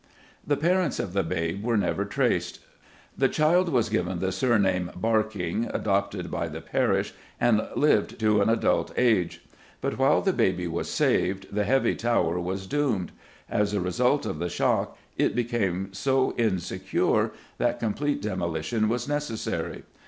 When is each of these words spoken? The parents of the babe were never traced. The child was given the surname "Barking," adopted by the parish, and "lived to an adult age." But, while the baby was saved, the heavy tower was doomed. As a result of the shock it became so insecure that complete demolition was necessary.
The 0.47 0.57
parents 0.57 0.97
of 0.97 1.13
the 1.13 1.21
babe 1.21 1.63
were 1.63 1.77
never 1.77 2.05
traced. 2.05 2.59
The 3.15 3.29
child 3.29 3.69
was 3.69 3.87
given 3.89 4.17
the 4.17 4.31
surname 4.31 4.89
"Barking," 4.95 5.69
adopted 5.71 6.31
by 6.31 6.47
the 6.47 6.59
parish, 6.59 7.13
and 7.39 7.61
"lived 7.75 8.17
to 8.17 8.41
an 8.41 8.49
adult 8.49 8.91
age." 8.97 9.45
But, 9.79 9.99
while 9.99 10.23
the 10.23 10.33
baby 10.33 10.67
was 10.67 10.89
saved, 10.89 11.53
the 11.53 11.65
heavy 11.65 11.93
tower 11.93 12.39
was 12.39 12.65
doomed. 12.65 13.11
As 13.47 13.75
a 13.75 13.79
result 13.79 14.25
of 14.25 14.39
the 14.39 14.49
shock 14.49 14.97
it 15.17 15.35
became 15.35 15.93
so 15.93 16.33
insecure 16.35 17.31
that 17.59 17.79
complete 17.79 18.23
demolition 18.23 18.89
was 18.89 19.07
necessary. 19.07 19.83